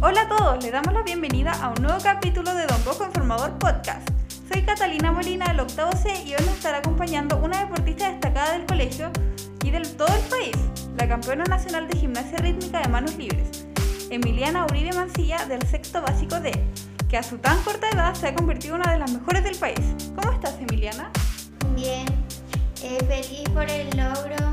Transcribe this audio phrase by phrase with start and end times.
[0.00, 3.58] Hola a todos, les damos la bienvenida a un nuevo capítulo de Don Bosco Informador
[3.58, 4.08] Podcast.
[4.48, 8.64] Soy Catalina Molina del octavo C y hoy nos estará acompañando una deportista destacada del
[8.64, 9.10] colegio
[9.64, 10.56] y de todo el país,
[10.96, 13.66] la campeona nacional de gimnasia rítmica de manos libres,
[14.08, 16.52] Emiliana Uribe Mancilla del sexto básico D,
[17.08, 19.56] que a su tan corta edad se ha convertido en una de las mejores del
[19.56, 19.80] país.
[20.14, 21.10] ¿Cómo estás, Emiliana?
[21.74, 22.06] Bien,
[22.84, 24.47] eh, feliz por el logro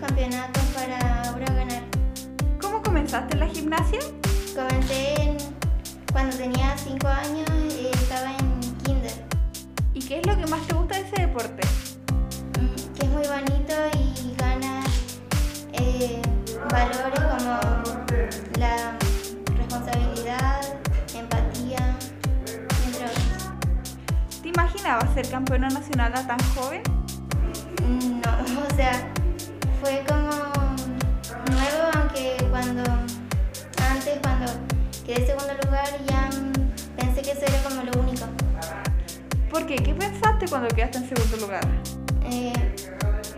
[0.00, 1.82] campeonatos para ahora ganar.
[2.60, 3.98] ¿Cómo comenzaste en la gimnasia?
[4.54, 5.36] Comencé en-
[6.12, 9.12] cuando tenía 5 años, eh, estaba en kinder,
[9.94, 11.66] ¿Y qué es lo que más te gusta de ese deporte?
[12.58, 14.82] mm, que es muy bonito y gana
[15.72, 16.20] eh,
[16.70, 17.60] valores como
[18.58, 18.96] la
[19.56, 20.60] responsabilidad,
[21.14, 21.96] empatía,
[22.86, 23.50] entre otros.
[24.42, 26.82] ¿Te imaginabas ser campeona nacional a tan joven?
[27.88, 28.30] No,
[28.72, 29.08] o sea,
[29.80, 30.30] fue como
[31.50, 34.52] nuevo, aunque cuando antes, cuando
[35.06, 36.28] quedé segundo lugar, ya
[36.96, 38.26] pensé que eso era como lo único.
[39.50, 39.76] ¿Por qué?
[39.76, 41.66] ¿Qué pensaste cuando quedaste en segundo lugar?
[42.24, 42.52] Eh,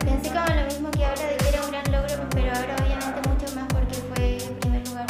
[0.00, 3.28] pensé como lo mismo que ahora, de que era un gran logro, pero ahora obviamente
[3.28, 5.06] mucho más porque fue primer lugar.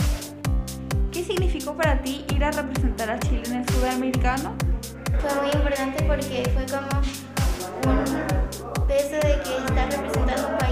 [1.11, 4.55] ¿Qué significó para ti ir a representar a Chile en el sudamericano?
[5.21, 7.01] Fue muy importante porque fue como
[7.87, 10.64] un peso de que estás representando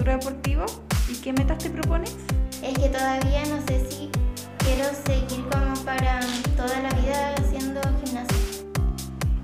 [0.00, 0.64] futuro deportivo?
[1.10, 2.16] ¿Y qué metas te propones?
[2.62, 4.10] Es que todavía no sé si
[4.58, 6.20] quiero seguir como para
[6.56, 8.64] toda la vida haciendo gimnasia.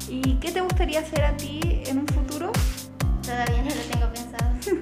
[0.09, 2.53] ¿Y qué te gustaría hacer a ti en un futuro?
[3.23, 4.81] Todavía no lo tengo pensado.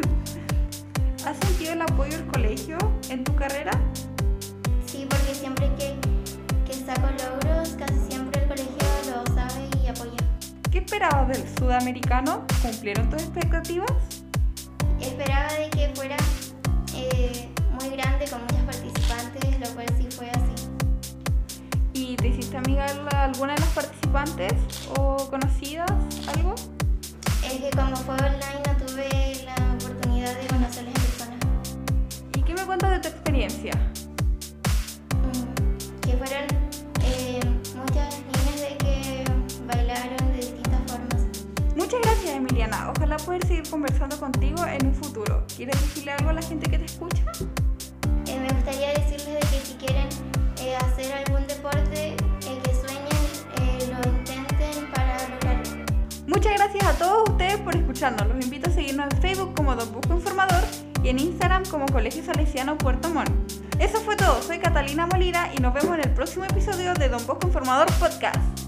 [1.27, 2.79] ¿Has sentido el apoyo del colegio
[3.09, 3.73] en tu carrera?
[4.87, 5.97] Sí, porque siempre que,
[6.67, 10.23] que saco logros, casi siempre el colegio lo sabe y apoya.
[10.71, 12.47] ¿Qué esperabas del sudamericano?
[12.63, 14.24] ¿Cumplieron tus expectativas?
[15.05, 16.17] Esperaba de que fuera
[16.95, 17.49] eh,
[17.79, 20.69] muy grande con muchos participantes, lo cual sí fue así.
[21.93, 24.55] ¿Y te hiciste amiga alguna de las participantes
[24.99, 25.91] o conocidas?
[26.35, 26.55] ¿Algo?
[27.45, 31.37] Es que como fue online no tuve la oportunidad de conocerles en persona.
[32.37, 33.73] ¿Y qué me cuentas de tu experiencia?
[35.13, 36.54] Mm, que fueron
[43.25, 45.45] poder seguir conversando contigo en un futuro.
[45.57, 47.23] ¿Quieres decirle algo a la gente que te escucha?
[48.27, 50.09] Eh, me gustaría decirles de que si quieren
[50.61, 53.07] eh, hacer algún deporte, eh, que sueñen,
[53.61, 55.85] eh, lo intenten para lograrlo.
[56.27, 58.27] Muchas gracias a todos ustedes por escucharnos.
[58.29, 60.65] Los invito a seguirnos en Facebook como Don Busco Informador
[61.03, 63.31] y en Instagram como Colegio Salesiano Puerto Montt.
[63.79, 64.41] Eso fue todo.
[64.43, 68.64] Soy Catalina Molina y nos vemos en el próximo episodio de Don Bosco Informador Podcast.